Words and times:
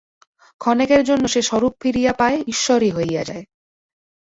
ক্ষণেকের 0.61 1.01
জন্য 1.03 1.23
সে 1.27 1.41
স্বরূপ 1.41 1.73
ফিরিয়া 1.81 2.13
পায়, 2.13 2.37
ঈশ্বরই 2.47 2.91
হইয়া 2.91 3.23
যায়। 3.23 3.43